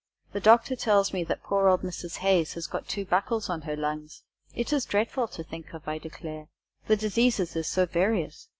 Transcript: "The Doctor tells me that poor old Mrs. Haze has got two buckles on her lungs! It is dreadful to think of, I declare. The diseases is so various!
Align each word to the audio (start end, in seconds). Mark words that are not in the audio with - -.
"The 0.33 0.39
Doctor 0.39 0.75
tells 0.75 1.13
me 1.13 1.23
that 1.25 1.43
poor 1.43 1.67
old 1.67 1.83
Mrs. 1.83 2.17
Haze 2.25 2.55
has 2.55 2.65
got 2.65 2.87
two 2.87 3.05
buckles 3.05 3.51
on 3.51 3.61
her 3.61 3.75
lungs! 3.75 4.23
It 4.55 4.73
is 4.73 4.83
dreadful 4.83 5.27
to 5.27 5.43
think 5.43 5.75
of, 5.75 5.87
I 5.87 5.99
declare. 5.99 6.47
The 6.87 6.97
diseases 6.97 7.55
is 7.55 7.67
so 7.67 7.85
various! 7.85 8.49